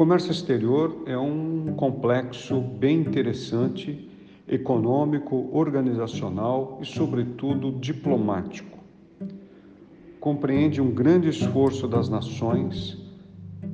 [0.00, 4.08] comércio exterior é um complexo bem interessante,
[4.48, 8.78] econômico, organizacional e, sobretudo, diplomático.
[10.18, 12.96] Compreende um grande esforço das nações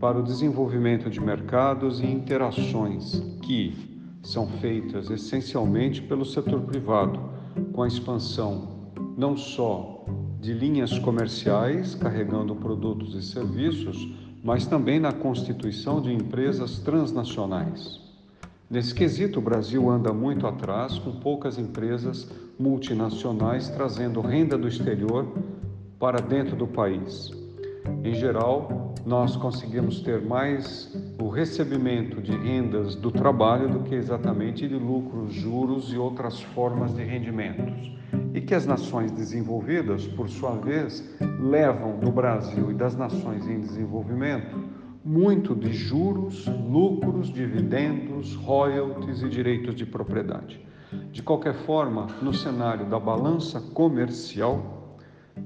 [0.00, 3.76] para o desenvolvimento de mercados e interações que
[4.20, 7.20] são feitas essencialmente pelo setor privado,
[7.72, 10.04] com a expansão não só
[10.40, 18.00] de linhas comerciais carregando produtos e serviços, mas também na constituição de empresas transnacionais.
[18.70, 22.26] Nesse quesito, o Brasil anda muito atrás, com poucas empresas
[22.58, 25.26] multinacionais trazendo renda do exterior
[25.98, 27.30] para dentro do país.
[28.02, 34.68] Em geral, nós conseguimos ter mais o recebimento de rendas do trabalho do que exatamente
[34.68, 37.92] de lucros, juros e outras formas de rendimentos.
[38.32, 41.04] E que as nações desenvolvidas, por sua vez,
[41.40, 44.56] levam do Brasil e das nações em desenvolvimento
[45.04, 50.60] muito de juros, lucros, dividendos, royalties e direitos de propriedade.
[51.10, 54.77] De qualquer forma, no cenário da balança comercial,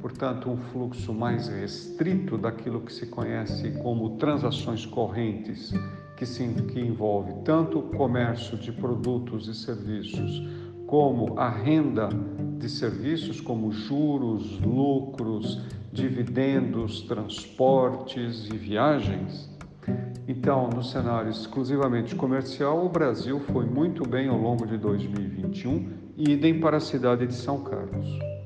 [0.00, 5.72] portanto, um fluxo mais restrito daquilo que se conhece como transações correntes,
[6.16, 10.42] que, se, que envolve tanto o comércio de produtos e serviços,
[10.86, 12.08] como a renda
[12.58, 19.48] de serviços, como juros, lucros, dividendos, transportes e viagens.
[20.28, 26.60] Então, no cenário exclusivamente comercial, o Brasil foi muito bem ao longo de 2021, idem
[26.60, 28.39] para a cidade de São Carlos.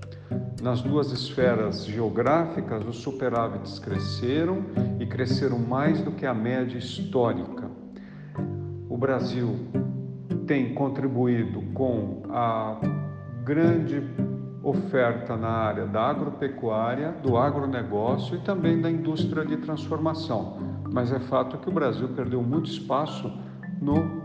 [0.62, 4.64] Nas duas esferas geográficas, os superávites cresceram
[4.98, 7.70] e cresceram mais do que a média histórica.
[8.88, 9.56] O Brasil
[10.46, 12.78] tem contribuído com a
[13.44, 14.02] grande
[14.62, 20.58] oferta na área da agropecuária, do agronegócio e também da indústria de transformação.
[20.90, 23.30] Mas é fato que o Brasil perdeu muito espaço
[23.80, 24.22] no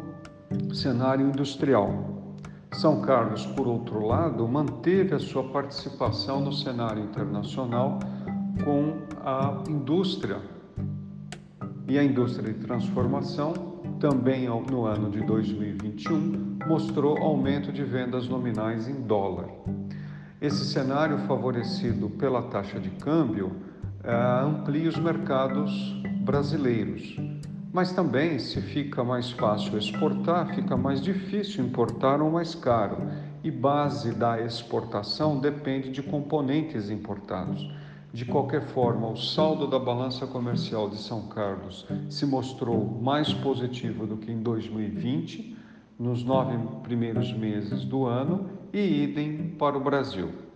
[0.73, 2.18] cenário industrial.
[2.71, 7.99] São Carlos, por outro lado, manteve a sua participação no cenário internacional
[8.63, 8.93] com
[9.25, 10.37] a indústria.
[11.87, 13.53] E a indústria de transformação,
[13.99, 19.49] também no ano de 2021, mostrou aumento de vendas nominais em dólar.
[20.39, 23.51] Esse cenário, favorecido pela taxa de câmbio,
[24.03, 27.17] eh, amplia os mercados brasileiros
[27.71, 32.97] mas também, se fica mais fácil exportar, fica mais difícil importar ou mais caro.
[33.43, 37.71] E base da exportação depende de componentes importados.
[38.11, 44.07] De qualquer forma, o saldo da balança comercial de São Carlos se mostrou mais positivo
[44.07, 45.55] do que em 2020,
[45.97, 50.48] nos nove primeiros meses do ano, e idem para o Brasil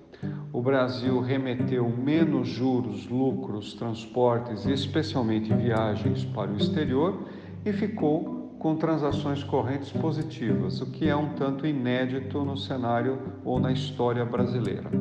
[0.53, 7.23] o Brasil remeteu menos juros, lucros, transportes e especialmente viagens para o exterior
[7.65, 13.59] e ficou com transações correntes positivas, o que é um tanto inédito no cenário ou
[13.59, 14.91] na história brasileira.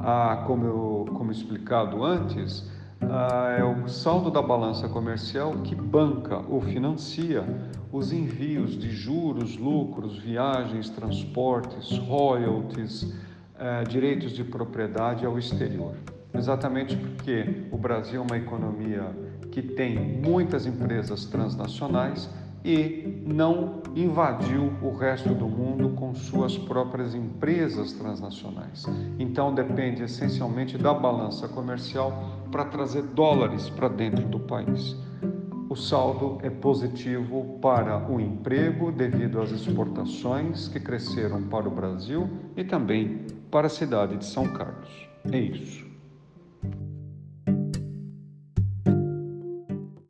[0.00, 2.66] Ah, como, eu, como explicado antes,
[3.02, 7.44] ah, é o saldo da balança comercial que banca ou financia
[7.92, 13.12] os envios de juros, lucros, viagens, transportes, royalties,
[13.64, 15.94] eh, direitos de propriedade ao exterior.
[16.34, 19.04] Exatamente porque o Brasil é uma economia
[19.52, 22.28] que tem muitas empresas transnacionais
[22.64, 28.84] e não invadiu o resto do mundo com suas próprias empresas transnacionais.
[29.16, 34.96] Então depende essencialmente da balança comercial para trazer dólares para dentro do país.
[35.72, 42.28] O saldo é positivo para o emprego devido às exportações que cresceram para o Brasil
[42.54, 45.08] e também para a cidade de São Carlos.
[45.32, 45.91] É isso.